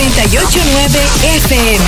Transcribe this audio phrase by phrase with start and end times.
[0.00, 0.98] 989
[1.36, 1.84] FM.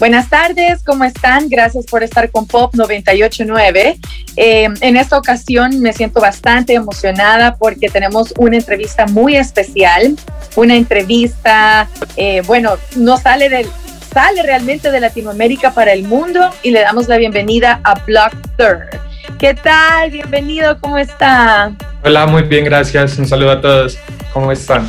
[0.00, 1.48] Buenas tardes, ¿cómo están?
[1.48, 3.96] Gracias por estar con Pop 989.
[4.34, 10.16] Eh, en esta ocasión me siento bastante emocionada porque tenemos una entrevista muy especial,
[10.56, 13.68] una entrevista, eh, bueno, no sale del,
[14.12, 18.98] sale realmente de Latinoamérica para el mundo y le damos la bienvenida a Block Third.
[19.38, 20.10] ¿Qué tal?
[20.10, 21.72] Bienvenido, ¿cómo está?
[22.02, 23.16] Hola, muy bien, gracias.
[23.16, 23.96] Un saludo a todos.
[24.32, 24.88] ¿Cómo están?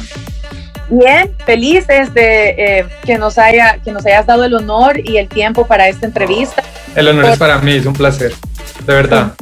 [0.91, 5.29] Bien, felices de eh, que, nos haya, que nos hayas dado el honor y el
[5.29, 6.63] tiempo para esta entrevista.
[6.95, 8.33] El honor es para mí, es un placer,
[8.85, 9.33] de verdad.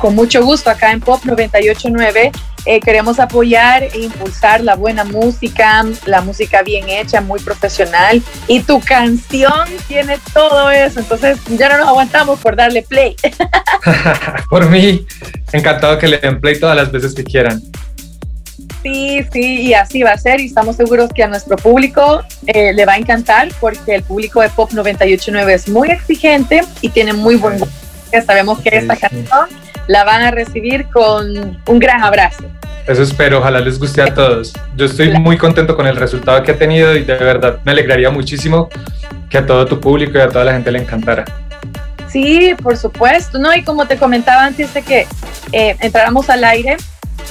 [0.00, 2.32] Con mucho gusto acá en Pop 989
[2.66, 8.60] eh, queremos apoyar e impulsar la buena música, la música bien hecha, muy profesional y
[8.60, 13.14] tu canción tiene todo eso, entonces ya no nos aguantamos por darle play.
[14.50, 15.06] por mí,
[15.52, 17.62] encantado que le den play todas las veces que quieran.
[18.82, 22.72] Sí, sí, y así va a ser y estamos seguros que a nuestro público eh,
[22.72, 27.12] le va a encantar porque el público de Pop 989 es muy exigente y tiene
[27.12, 27.74] muy buen gusto.
[28.26, 29.48] Sabemos que esta canción
[29.86, 32.44] la van a recibir con un gran abrazo.
[32.86, 34.52] Eso espero, ojalá les guste a todos.
[34.76, 38.10] Yo estoy muy contento con el resultado que ha tenido y de verdad me alegraría
[38.10, 38.68] muchísimo
[39.28, 41.24] que a todo tu público y a toda la gente le encantara.
[42.08, 43.54] Sí, por supuesto, ¿no?
[43.54, 45.06] Y como te comentaba antes de que
[45.52, 46.76] eh, entráramos al aire,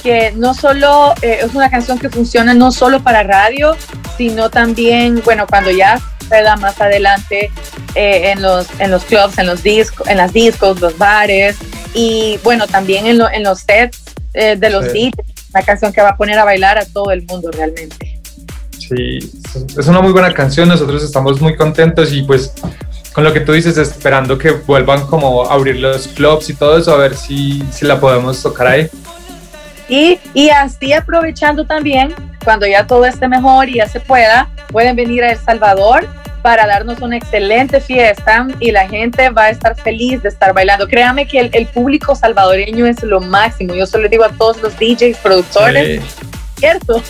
[0.02, 3.76] que no solo eh, es una canción que funciona no solo para radio,
[4.16, 7.50] sino también, bueno, cuando ya se da más adelante
[7.94, 11.56] eh, en, los, en los clubs, en los discos, en las discos, los bares
[11.94, 14.00] y bueno, también en, en los sets
[14.34, 17.24] eh, de los DJs, una canción que va a poner a bailar a todo el
[17.26, 18.20] mundo realmente.
[18.78, 19.18] Sí,
[19.78, 22.52] es una muy buena canción, nosotros estamos muy contentos y pues
[23.12, 26.78] con lo que tú dices, esperando que vuelvan como a abrir los clubs y todo
[26.78, 28.90] eso, a ver si, si la podemos tocar ahí.
[29.90, 35.24] Y, así aprovechando también, cuando ya todo esté mejor y ya se pueda, pueden venir
[35.24, 36.08] a El Salvador
[36.42, 40.86] para darnos una excelente fiesta y la gente va a estar feliz de estar bailando.
[40.86, 43.74] Créame que el, público salvadoreño es lo máximo.
[43.74, 46.02] Yo solo digo a todos los DJs, productores,
[46.56, 47.02] cierto.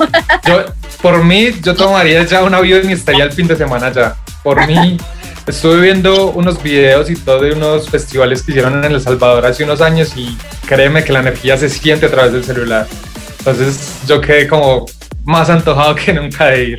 [1.03, 4.17] por mí, yo tomaría ya un avión y estaría el fin de semana ya.
[4.43, 4.97] Por mí,
[5.47, 9.65] estuve viendo unos videos y todo de unos festivales que hicieron en El Salvador hace
[9.65, 10.37] unos años y
[10.67, 12.87] créeme que la energía se siente a través del celular.
[13.39, 14.87] Entonces yo quedé como
[15.25, 16.79] más antojado que nunca de ir.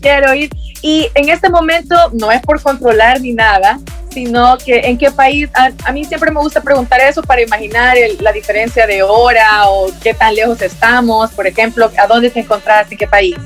[0.00, 0.50] Quiero ir.
[0.82, 3.80] Y en este momento no es por controlar ni nada,
[4.10, 8.32] sino que en qué país, a, mí siempre me gusta preguntar eso para imaginar la
[8.32, 12.98] diferencia de hora o qué tan lejos estamos, por ejemplo, a dónde te encontrás, en
[12.98, 13.36] qué país.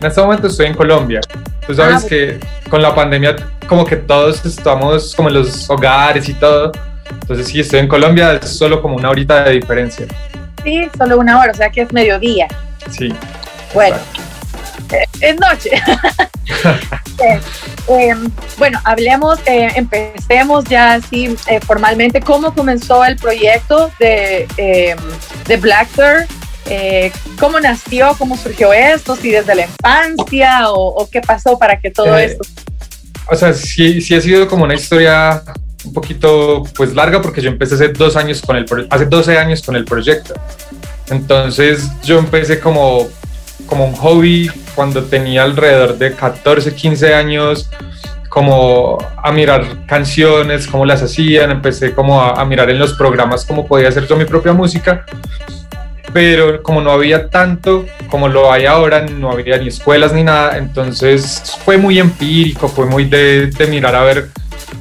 [0.00, 1.20] En este momento estoy en Colombia.
[1.66, 3.36] Tú sabes ah, que con la pandemia
[3.68, 6.72] como que todos estamos como en los hogares y todo.
[7.20, 10.06] Entonces sí, estoy en Colombia, es solo como una horita de diferencia.
[10.64, 12.48] Sí, solo una hora, o sea que es mediodía.
[12.90, 13.12] Sí.
[13.74, 13.96] Bueno,
[14.92, 15.70] eh, es noche.
[17.22, 17.40] Eh,
[17.88, 21.36] em, bueno, hablemos, eh, empecemos ya así
[21.66, 22.20] formalmente.
[22.20, 24.98] ¿Cómo comenzó el proyecto de, em,
[25.46, 26.26] de Blackbird?
[26.66, 31.90] Eh, cómo nació, cómo surgió esto, si desde la infancia o, qué pasó para que
[31.90, 32.44] todo eh, esto.
[33.30, 35.42] O sea, sí, sí ha sido como una historia
[35.84, 39.62] un poquito pues larga porque yo empecé hace dos años con el hace 12 años
[39.62, 40.34] con el proyecto.
[41.10, 43.08] Entonces yo empecé como
[43.66, 47.70] como un hobby cuando tenía alrededor de 14, 15 años
[48.28, 53.44] como a mirar canciones, cómo las hacían, empecé como a, a mirar en los programas
[53.44, 55.04] cómo podía hacer yo mi propia música
[56.12, 60.58] pero como no había tanto como lo hay ahora, no había ni escuelas ni nada,
[60.58, 64.28] entonces fue muy empírico, fue muy de, mirar a ver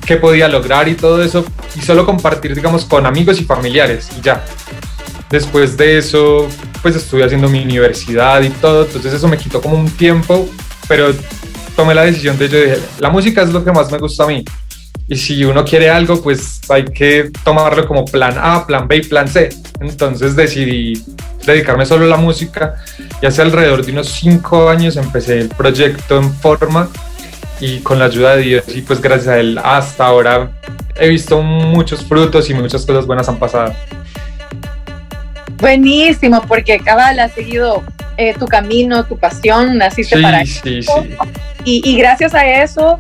[0.06, 4.22] qué podía lograr y todo eso, y solo compartir, digamos, con amigos y familiares, y
[4.22, 4.44] ya.
[5.30, 6.50] Después de eso,
[6.82, 10.50] pues estuve haciendo mi universidad y todo, entonces eso me quitó como un tiempo,
[10.90, 11.14] pero
[11.76, 14.28] tomé la decisión de yo dije, la música es lo que más me gusta a
[14.28, 14.44] mí.
[15.12, 19.02] Y si uno quiere algo, pues hay que tomarlo como plan A, plan B y
[19.02, 19.50] plan C.
[19.82, 21.04] Entonces decidí
[21.46, 22.76] dedicarme solo a la música
[23.22, 26.88] y hace alrededor de unos cinco años empecé el proyecto en forma
[27.60, 30.50] y con la ayuda de Dios y pues gracias a él hasta ahora
[30.96, 33.74] he visto muchos frutos y muchas cosas buenas han pasado.
[35.58, 37.84] Buenísimo, porque Cabal ha seguido
[38.16, 40.88] eh, tu camino, tu pasión, naciste sí, para sí, Sí.
[41.66, 42.98] Y, y gracias a eso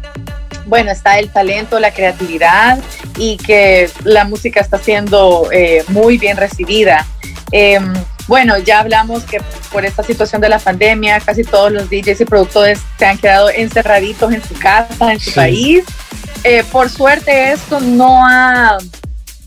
[0.66, 2.80] bueno, está el talento, la creatividad
[3.18, 7.06] y que la música está siendo eh, muy bien recibida.
[7.52, 7.94] Em,
[8.28, 9.42] bueno, ya hablamos que
[9.72, 13.50] por esta situación de la pandemia, casi todos los DJs y productores se han quedado
[13.50, 15.84] encerraditos en su casa, en su país.
[16.44, 18.78] Eh, por suerte esto no ha,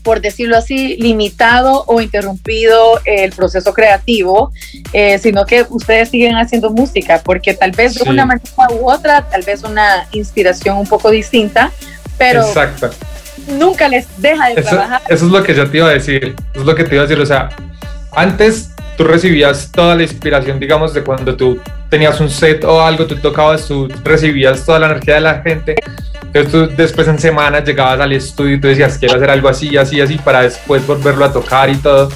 [0.05, 4.53] por decirlo así, limitado o interrumpido el proceso creativo,
[4.93, 8.45] eh, sino que ustedes siguen haciendo música, porque tal vez de una manera
[8.79, 11.71] u otra, tal vez una inspiración un poco distinta,
[12.19, 12.91] pero Exacto.
[13.47, 15.01] nunca les deja de trabajar.
[15.09, 17.03] Eso es lo que yo te iba a decir, eso es lo que te iba
[17.03, 17.49] a decir, o sea,
[18.11, 21.59] antes tú recibías toda la inspiración, digamos, de cuando tú
[21.89, 25.75] tenías un set o algo, tú tocabas, tú recibías toda la energía de la gente
[26.35, 29.77] entonces tú después en semanas llegabas al estudio y tú decías, quiero hacer algo así,
[29.77, 32.09] así, así, para después volverlo a tocar y todo.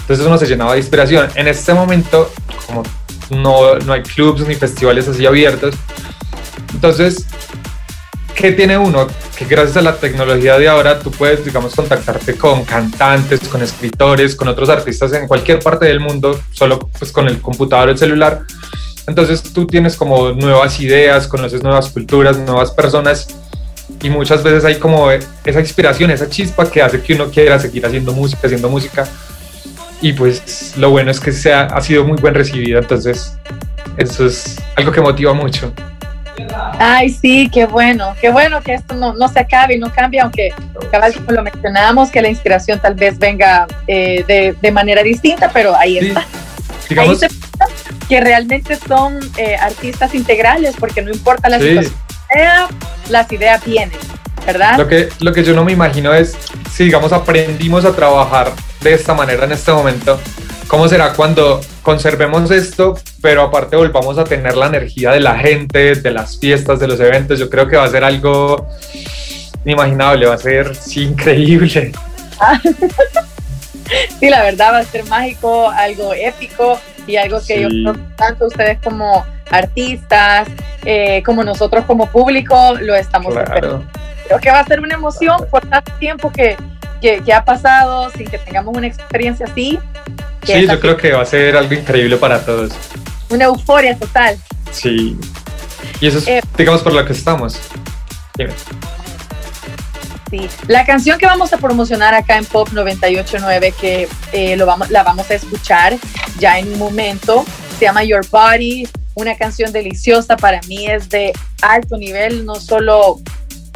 [0.00, 1.28] Entonces uno se llenaba de inspiración.
[1.36, 2.32] En este momento,
[2.66, 2.82] como
[3.30, 5.76] no, no hay clubs ni festivales así abiertos,
[6.74, 7.24] entonces,
[8.34, 9.06] ¿qué tiene uno?
[9.38, 14.34] Que gracias a la tecnología de ahora tú puedes, digamos, contactarte con cantantes, con escritores,
[14.34, 17.98] con otros artistas en cualquier parte del mundo, solo pues con el computador o el
[17.98, 18.42] celular.
[19.06, 23.28] Entonces tú tienes como nuevas ideas, conoces nuevas culturas, nuevas personas
[24.00, 27.86] y muchas veces hay como esa inspiración, esa chispa que hace que uno quiera seguir
[27.86, 29.06] haciendo música, haciendo música.
[30.00, 33.36] Y pues lo bueno es que se ha, sido muy buen recibido, entonces
[33.96, 35.72] eso es algo que motiva mucho.
[36.78, 40.20] Ay, sí, qué bueno, qué bueno que esto no, no se acabe y no cambie,
[40.20, 40.52] aunque
[40.90, 45.50] cabal como lo mencionábamos, que la inspiración tal vez venga eh, de, de, manera distinta,
[45.52, 46.26] pero ahí está.
[46.88, 47.42] Digamos, ahí se
[48.08, 51.94] que realmente son eh, artistas integrales, porque no importa la situación
[53.08, 53.98] las ideas vienen,
[54.46, 54.78] ¿verdad?
[54.78, 56.36] Lo que, lo que yo no me imagino es,
[56.72, 60.18] si digamos aprendimos a trabajar de esta manera en este momento,
[60.66, 65.94] ¿cómo será cuando conservemos esto, pero aparte volvamos a tener la energía de la gente,
[65.94, 67.38] de las fiestas, de los eventos?
[67.38, 68.68] Yo creo que va a ser algo
[69.64, 71.92] inimaginable, va a ser increíble.
[74.20, 78.46] sí, la verdad va a ser mágico, algo épico y algo que yo creo tanto
[78.46, 80.48] ustedes como artistas,
[80.84, 83.84] eh, como nosotros como público lo estamos esperando.
[84.26, 86.56] Creo que va a ser una emoción por tanto tiempo que,
[87.00, 89.78] que, ha pasado sin que tengamos una experiencia así.
[90.44, 92.72] Sí, yo creo que va a ser algo increíble para todos.
[93.28, 94.36] Una euforia total.
[94.70, 95.18] Sí.
[96.00, 97.58] Y eso es, eh, digamos, por lo que estamos.
[100.66, 105.02] La canción que vamos a promocionar acá en Pop 989, que eh, lo vamos, la
[105.02, 105.96] vamos a escuchar
[106.38, 107.44] ya en un momento,
[107.78, 113.20] se llama Your Body, una canción deliciosa, para mí es de alto nivel, no solo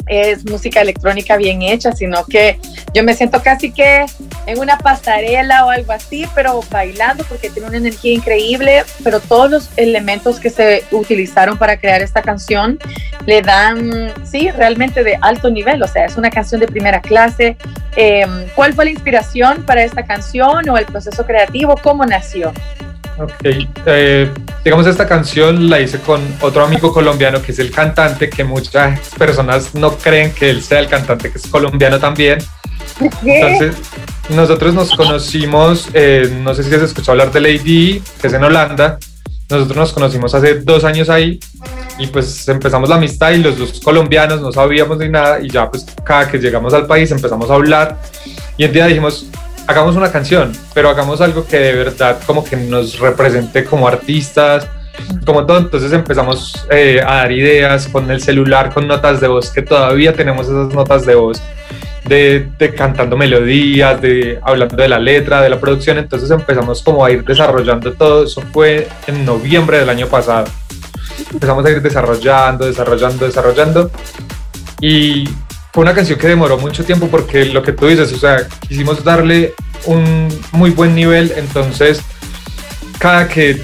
[0.07, 2.59] es música electrónica bien hecha, sino que
[2.93, 4.05] yo me siento casi que
[4.45, 9.51] en una pasarela o algo así, pero bailando porque tiene una energía increíble, pero todos
[9.51, 12.79] los elementos que se utilizaron para crear esta canción
[13.25, 17.57] le dan, sí, realmente de alto nivel, o sea, es una canción de primera clase.
[17.95, 21.75] Em, ¿Cuál fue la inspiración para esta canción o el proceso creativo?
[21.81, 22.53] ¿Cómo nació?
[23.19, 23.31] Ok,
[23.87, 24.31] eh,
[24.63, 28.99] digamos esta canción la hice con otro amigo colombiano que es el cantante, que muchas
[29.17, 32.37] personas no creen que él sea el cantante, que es colombiano también.
[33.23, 33.75] Entonces,
[34.29, 38.43] nosotros nos conocimos, eh, no sé si has escuchado hablar de Lady, que es en
[38.43, 38.99] Holanda.
[39.49, 41.39] Nosotros nos conocimos hace dos años ahí
[41.97, 45.71] y pues empezamos la amistad y los dos colombianos no sabíamos ni nada y ya
[45.71, 47.97] pues cada que llegamos al país empezamos a hablar
[48.57, 49.27] y un día dijimos,
[49.67, 54.67] hagamos una canción, pero hagamos algo que de verdad como que nos represente como artistas,
[55.25, 55.57] como todo.
[55.59, 60.13] Entonces empezamos eh, a dar ideas con el celular, con notas de voz, que todavía
[60.13, 61.41] tenemos esas notas de voz.
[62.05, 67.03] De, de, cantando melodías, de hablando de la letra, de la producción, entonces empezamos como
[67.03, 70.45] a ir desarrollando todo, eso fue en noviembre del año pasado.
[71.33, 73.91] Empezamos a ir desarrollando, desarrollando, desarrollando
[74.79, 75.27] y
[75.77, 79.03] fue una canción que demoró mucho tiempo porque lo que tú dices, o sea, quisimos
[79.03, 79.53] darle
[79.85, 82.01] un muy buen nivel, entonces
[82.97, 83.61] cada que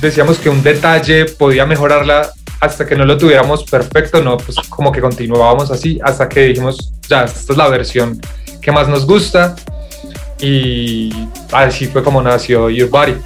[0.00, 2.30] decíamos que un detalle podía mejorarla
[2.60, 6.92] hasta que no lo tuviéramos perfecto, no, pues como que continuábamos así hasta que dijimos,
[7.08, 8.20] ya, esta es la versión
[8.60, 9.56] que más nos gusta
[10.38, 11.12] y
[11.50, 13.16] así fue como nació Your Body.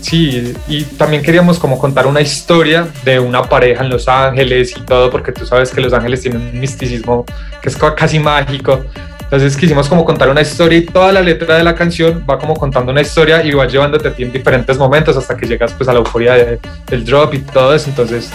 [0.00, 4.80] Sí, y también queríamos como contar una historia de una pareja en Los Ángeles y
[4.82, 7.24] todo, porque tú sabes que Los Ángeles tienen un misticismo
[7.62, 8.84] que es casi mágico.
[9.20, 12.54] Entonces quisimos como contar una historia y toda la letra de la canción va como
[12.54, 15.88] contando una historia y va llevándote a ti en diferentes momentos hasta que llegas pues
[15.88, 17.88] a la euforia del drop y todo eso.
[17.88, 18.30] Entonces,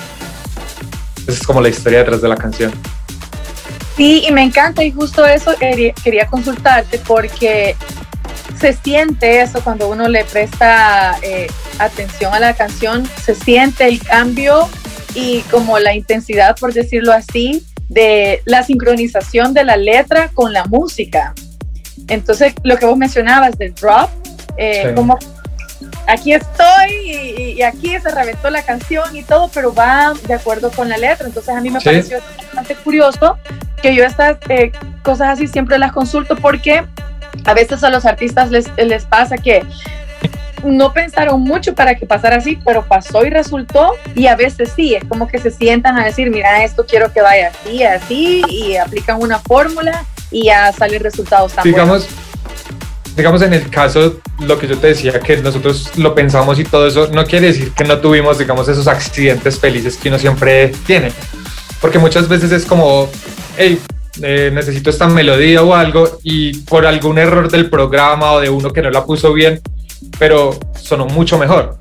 [1.22, 2.72] esa es como la historia detrás de la canción.
[3.96, 7.75] Sí, y me encanta y justo eso quería consultarte porque
[8.58, 11.48] se siente eso cuando uno le presta eh,
[11.79, 14.70] atención a la canción, se siente el cambio
[15.15, 20.65] y como la intensidad, por decirlo así, de la sincronización de la letra con la
[20.65, 21.34] música.
[22.08, 24.10] Entonces, lo que vos mencionabas del drop,
[24.58, 25.18] eh, como
[26.08, 30.89] aquí estoy y, aquí se reventó la canción y todo, pero va de acuerdo con
[30.89, 31.27] la letra.
[31.27, 33.38] Entonces, a mí me pareció bastante curioso
[33.82, 34.72] que yo estas eh,
[35.03, 36.84] cosas así siempre las consulto porque
[37.46, 39.63] a veces a los artistas les, les pasa que
[40.63, 43.93] no pensaron mucho para que pasara así, pero pasó y resultó.
[44.15, 47.22] Y a veces sí, es como que se sientan a decir, mira, esto quiero que
[47.22, 52.08] vaya así, así, y aplican una fórmula y ya salen resultados tan digamos,
[53.15, 56.88] Digamos, en el caso, lo que yo te decía, que nosotros lo pensamos y todo
[56.88, 61.12] eso, no quiere decir que no tuvimos, digamos, esos accidentes felices que uno siempre tiene.
[61.81, 63.10] Porque muchas veces es como,
[63.58, 63.77] hey,
[64.22, 68.72] eh, necesito esta melodía o algo y por algún error del programa o de uno
[68.74, 69.62] que no la puso bien,
[70.18, 71.78] pero sonó mucho mejor.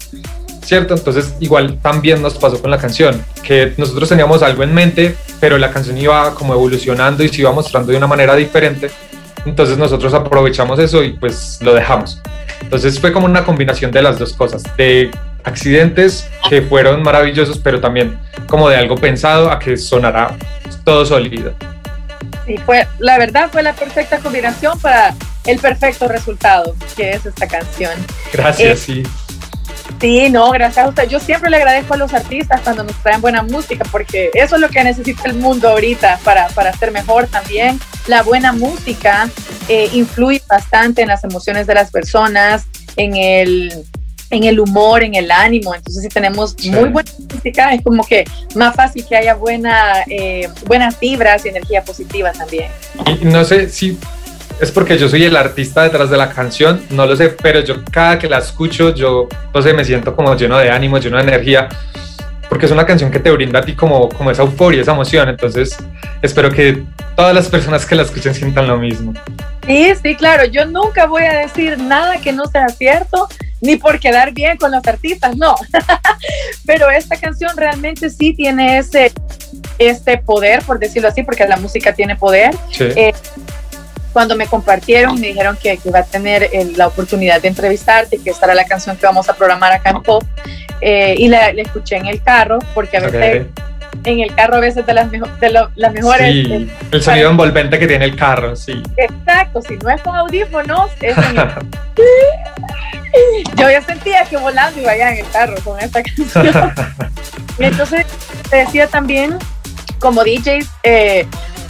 [0.62, 0.94] ¿Cierto?
[0.94, 5.56] Entonces igual también nos pasó con la canción, que nosotros teníamos algo en mente, pero
[5.56, 8.90] la canción iba como evolucionando y se iba mostrando de una manera diferente.
[9.46, 12.20] Entonces nosotros aprovechamos eso y pues lo dejamos.
[12.60, 15.10] Entonces fue como una combinación de las dos cosas, de
[15.44, 20.36] accidentes que fueron maravillosos, pero también como de algo pensado a que sonará
[20.84, 21.54] todo sólido.
[22.48, 25.14] Sí, fue, la verdad fue la perfecta combinación para
[25.44, 27.92] el perfecto resultado, que es esta canción.
[28.32, 29.02] Gracias, eh, sí.
[30.00, 31.08] Sí, no, gracias a usted.
[31.10, 34.62] Yo siempre le agradezco a los artistas cuando nos traen buena música, porque eso es
[34.62, 37.78] lo que necesita el mundo ahorita para, para ser mejor también.
[38.06, 39.28] La buena música
[39.68, 42.64] eh, influye bastante en las emociones de las personas,
[42.96, 43.84] en el,
[44.30, 45.74] en el humor, en el ánimo.
[45.74, 50.48] Entonces, si tenemos muy buena música, es como que más fácil que haya buena, eh,
[50.66, 52.70] buenas vibras y energía positiva también.
[53.22, 53.98] No sé si
[54.60, 57.84] es porque yo soy el artista detrás de la canción, no lo sé, pero yo
[57.90, 61.22] cada que la escucho, yo, no sé, me siento como lleno de ánimo, lleno de
[61.22, 61.68] energía,
[62.48, 65.28] porque es una canción que te brinda a ti como, como esa euforia, esa emoción,
[65.28, 65.76] entonces
[66.22, 66.82] espero que
[67.14, 69.14] todas las personas que la escuchen sientan lo mismo.
[69.64, 73.28] Sí, sí, claro, yo nunca voy a decir nada que no sea cierto,
[73.60, 75.54] ni por quedar bien con los artistas, no,
[76.66, 79.12] pero esta canción realmente sí tiene ese,
[79.78, 82.54] este poder, por decirlo así, porque la música tiene poder.
[82.70, 82.84] Sí.
[82.94, 83.12] Eh,
[84.12, 88.30] cuando me compartieron, me dijeron que, iba a tener eh, la oportunidad de entrevistarte, que
[88.30, 90.24] esta era la canción que vamos a programar acá en Pop.
[90.80, 93.46] Eh, y la, escuché en el carro, porque a veces
[94.04, 96.46] en el carro a veces de las, de las mejores...
[96.46, 98.82] Sí, el, sonido envolvente que tiene el carro, sí.
[98.96, 101.16] Exacto, si no es con audífonos, es
[103.56, 106.72] Yo ya sentía que volando iba allá en el carro con esta canción.
[107.58, 108.06] Entonces,
[108.50, 109.36] te decía también,
[109.98, 111.26] como DJs, eh,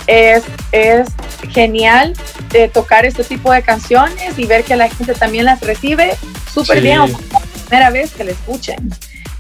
[0.06, 1.08] es, es
[1.50, 2.14] genial
[2.50, 6.16] de tocar este tipo de canciones y ver que la gente también las recibe
[6.52, 8.90] súper bien, la primera vez que la escuchen.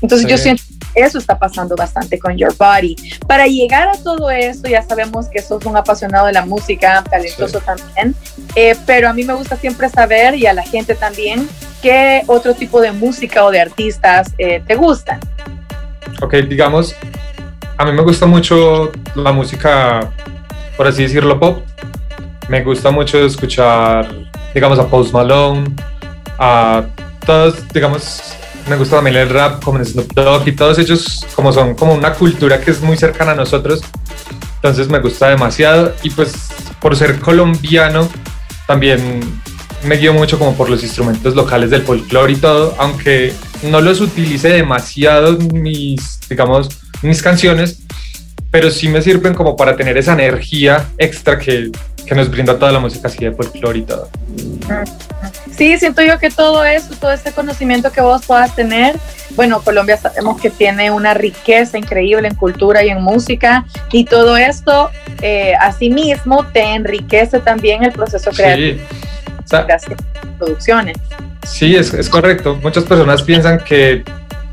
[0.00, 0.62] Entonces yo siento
[0.94, 2.96] eso está pasando bastante con Your Body.
[3.26, 7.60] Para llegar a todo esto, ya sabemos que sos un apasionado de la música, talentoso
[7.60, 8.14] también,
[8.54, 11.48] eh, pero a mí me gusta siempre saber y a la gente también
[11.82, 15.20] qué otro tipo de música o de artistas eh, te gustan.
[16.20, 16.94] Ok, digamos,
[17.76, 20.10] a mí me gusta mucho la música
[20.78, 21.64] por así decirlo, pop.
[22.48, 24.08] Me gusta mucho escuchar,
[24.54, 25.66] digamos, a Post Malone,
[26.38, 26.84] a
[27.26, 28.32] todos, digamos,
[28.68, 32.12] me gusta también el rap como Snoop Dogg y todos ellos como son como una
[32.12, 33.80] cultura que es muy cercana a nosotros.
[34.56, 36.34] Entonces me gusta demasiado y pues
[36.80, 38.08] por ser colombiano
[38.66, 39.20] también
[39.84, 43.32] me guío mucho como por los instrumentos locales del folclore y todo, aunque
[43.62, 46.68] no los utilice demasiado mis, digamos,
[47.02, 47.78] mis canciones,
[48.50, 51.70] pero sí me sirven como para tener esa energía extra que,
[52.04, 54.10] que nos brinda toda la música así de folclore y todo.
[55.58, 58.94] Sí, siento yo que todo eso, todo este conocimiento que vos puedas tener,
[59.34, 64.36] bueno, Colombia sabemos que tiene una riqueza increíble en cultura y en música y todo
[64.36, 68.78] esto eh, asimismo te enriquece también el proceso creativo.
[69.44, 69.56] Sí.
[69.56, 70.96] O producciones.
[71.44, 72.56] Sí, es, es correcto.
[72.62, 74.04] Muchas personas piensan que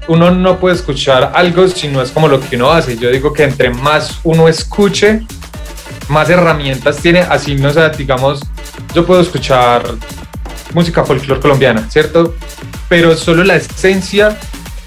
[0.08, 2.98] uno no puede escuchar algo si no es como lo que uno hace.
[2.98, 5.22] Yo digo que entre más uno escuche,
[6.08, 8.42] más herramientas tiene, así no sea, digamos,
[8.94, 9.84] yo puedo escuchar
[10.76, 12.36] música folclore colombiana, ¿cierto?
[12.90, 14.38] Pero solo la esencia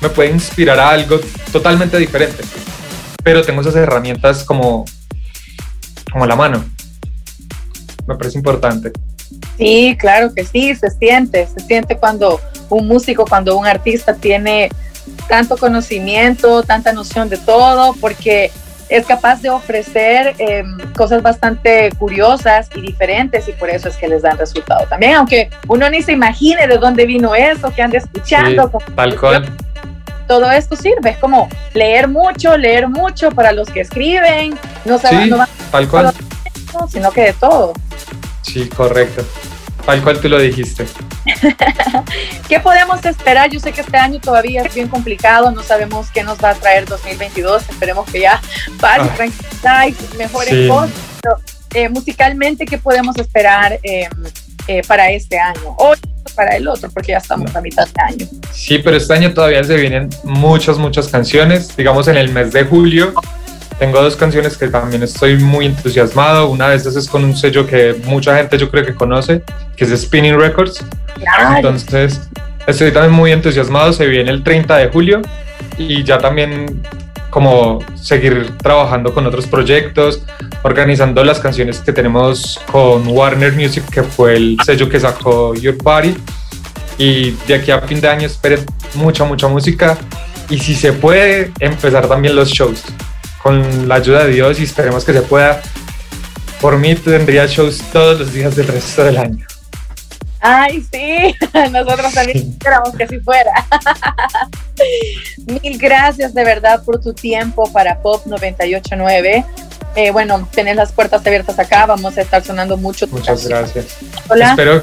[0.02, 1.18] me puede inspirar a algo
[1.50, 2.44] totalmente diferente.
[3.24, 4.84] Pero tengo esas herramientas como,
[6.12, 6.62] como la mano.
[8.06, 8.92] Me parece importante.
[9.56, 14.68] Sí, claro que sí, se siente, se siente cuando un músico, cuando un artista tiene
[15.26, 18.50] tanto conocimiento, tanta noción de todo, porque
[18.88, 24.08] es capaz de ofrecer em, cosas bastante curiosas y diferentes y por eso es que
[24.08, 27.98] les dan resultado también, aunque uno ni se imagine de dónde vino eso, que ande
[27.98, 28.70] escuchando.
[28.94, 29.46] tal cual.
[30.26, 35.08] Todo esto sirve, es como leer mucho, leer mucho para los que escriben, no se
[35.08, 35.32] sí,
[35.70, 36.12] tal cual.
[36.90, 37.72] sino que de todo.
[38.42, 39.24] Sí, correcto.
[39.88, 40.84] Tal cual tú lo dijiste.
[42.48, 43.48] ¿Qué podemos esperar?
[43.48, 46.54] Yo sé que este año todavía es bien complicado, no sabemos qué nos va a
[46.54, 48.38] traer 2022, esperemos que ya
[48.78, 50.90] paz y tranquilidad y mejores cosas.
[51.72, 54.10] Eh, musicalmente, ¿qué podemos esperar em,
[54.66, 55.74] eh, para este año?
[55.78, 55.94] O
[56.34, 58.26] para el otro, porque ya estamos a mitad de año.
[58.52, 61.74] Sí, pero este año todavía se vienen muchas, muchas canciones.
[61.74, 63.14] Digamos, en el mes de julio
[63.78, 66.50] tengo dos canciones que también estoy muy entusiasmado.
[66.50, 69.42] Una de esas es con un sello que mucha gente yo creo que conoce,
[69.76, 70.84] que es Spinning Records.
[71.56, 72.20] Entonces,
[72.66, 73.92] estoy también muy entusiasmado.
[73.92, 75.22] Se viene el 30 de julio
[75.76, 76.82] y ya también
[77.30, 80.22] como seguir trabajando con otros proyectos,
[80.62, 85.76] organizando las canciones que tenemos con Warner Music, que fue el sello que sacó Your
[85.76, 86.16] Body.
[86.96, 89.96] Y de aquí a fin de año esperen mucha, mucha música.
[90.50, 92.82] Y si se puede, empezar también los shows
[93.42, 95.60] con la ayuda de Dios y esperemos que se pueda.
[96.60, 99.46] Por mí tendría shows todos los días del resto del año.
[100.40, 101.34] Ay, sí,
[101.72, 103.50] nosotros también quisiéramos que así fuera.
[105.62, 109.44] Mil gracias de verdad por tu tiempo para Pop 989.
[109.96, 113.08] Eh, bueno, tenés las puertas abiertas acá, vamos a estar sonando mucho.
[113.08, 113.96] Muchas gracias.
[114.28, 114.50] Hola.
[114.50, 114.82] Espero,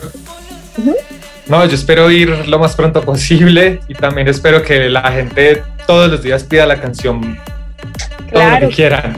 [1.48, 6.12] No, yo espero ir lo más pronto posible y también espero que la gente todos
[6.12, 7.40] los días pida la canción
[8.32, 9.18] todo lo que quieran.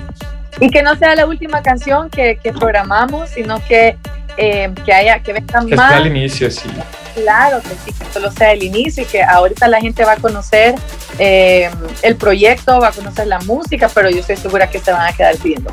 [0.59, 3.95] Y que no sea la última canción que, que programamos, sino que
[4.37, 5.89] eh, que haya, que venga que más.
[5.89, 6.69] Sea al inicio, sí.
[7.15, 10.17] Claro que sí, que solo sea el inicio y que ahorita la gente va a
[10.17, 10.75] conocer
[11.17, 11.71] eh,
[12.03, 15.13] el proyecto, va a conocer la música, pero yo estoy segura que se van a
[15.13, 15.71] quedar pidiendo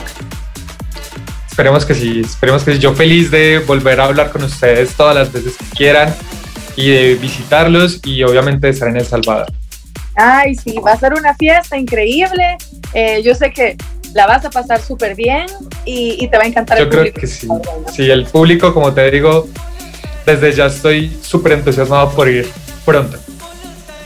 [1.51, 2.79] Esperemos que sí, esperemos que sí.
[2.79, 6.15] Yo feliz de volver a hablar con ustedes todas las veces que quieran
[6.75, 9.53] y de visitarlos y obviamente de estar en El Salvador.
[10.17, 12.57] Ay, sí, va a ser una fiesta increíble.
[12.93, 13.77] Eh, yo sé que
[14.15, 15.47] la vas a pasar súper bien
[15.85, 17.49] y, te va a encantar Yo creo que sí.
[17.93, 19.49] Sí, el público, como te digo,
[20.25, 22.49] desde ya estoy súper entusiasmado por ir
[22.85, 23.19] pronto.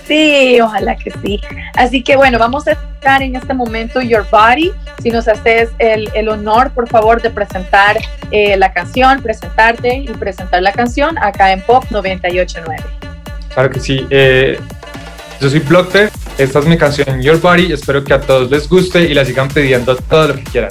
[0.07, 1.39] Sí, ojalá que sí.
[1.75, 4.73] Así que bueno, vamos a estar en este momento Your Body.
[5.03, 7.99] Si nos haces el, el honor, por favor, de presentar
[8.31, 12.83] eh, la canción, presentarte y presentar la canción acá en Pop 989.
[13.53, 14.07] Claro que sí.
[14.09, 14.59] Eh,
[15.41, 19.03] yo soy Blockter, esta es mi canción Your Body, espero que a todos les guste
[19.05, 20.71] y la sigan pidiendo todo lo que quieran.